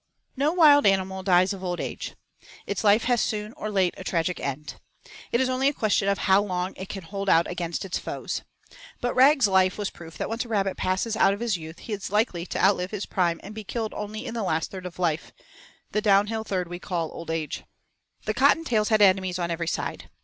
VI 0.01 0.29
No 0.45 0.53
wild 0.53 0.87
animal 0.87 1.21
dies 1.21 1.53
of 1.53 1.63
old 1.63 1.79
age. 1.79 2.15
Its 2.65 2.83
life 2.83 3.03
has 3.03 3.21
soon 3.21 3.53
or 3.53 3.69
late 3.69 3.93
a 3.97 4.03
tragic 4.03 4.39
end. 4.39 4.81
It 5.31 5.39
is 5.39 5.47
only 5.47 5.67
a 5.67 5.73
question 5.73 6.07
of 6.09 6.17
how 6.25 6.41
long 6.41 6.73
it 6.75 6.89
can 6.89 7.03
hold 7.03 7.29
out 7.29 7.45
against 7.45 7.85
its 7.85 7.99
foes. 7.99 8.41
But 8.99 9.13
Rag's 9.13 9.47
life 9.47 9.77
was 9.77 9.91
proof 9.91 10.17
that 10.17 10.27
once 10.27 10.43
a 10.43 10.47
rabbit 10.47 10.75
passes 10.75 11.15
out 11.15 11.35
of 11.35 11.39
his 11.39 11.55
youth 11.55 11.77
he 11.77 11.93
is 11.93 12.09
likely 12.09 12.47
to 12.47 12.65
outlive 12.65 12.89
his 12.89 13.05
prime 13.05 13.39
and 13.43 13.53
be 13.53 13.63
killed 13.63 13.93
only 13.93 14.25
in 14.25 14.33
the 14.33 14.41
last 14.41 14.71
third 14.71 14.87
of 14.87 14.97
life, 14.97 15.33
the 15.91 16.01
downhill 16.01 16.43
third 16.43 16.67
we 16.67 16.79
call 16.79 17.11
old 17.11 17.29
age. 17.29 17.63
The 18.25 18.33
Cottontails 18.33 18.89
had 18.89 19.03
enemies 19.03 19.37
on 19.37 19.51
every 19.51 19.67
side. 19.67 20.09